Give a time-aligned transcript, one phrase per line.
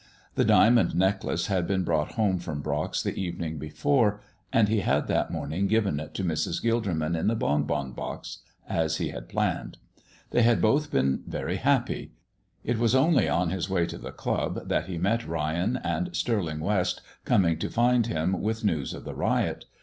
[0.33, 4.19] The diamond necklace had been brought home from Brock's the evening before,
[4.51, 6.59] and he had that morning given it to Mrs.
[6.59, 9.77] Gilderman in the bon bon box, as he had planned.
[10.31, 12.13] They had both been very happy.
[12.63, 16.61] It was only on his way to the club that he met Ryan and Stirling
[16.61, 19.65] West coming to find him with news of the riot.